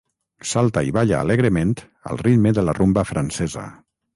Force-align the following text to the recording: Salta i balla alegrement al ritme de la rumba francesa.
Salta 0.51 0.81
i 0.87 0.93
balla 0.95 1.19
alegrement 1.25 1.75
al 2.13 2.23
ritme 2.25 2.55
de 2.61 2.67
la 2.71 2.77
rumba 2.81 3.05
francesa. 3.13 3.69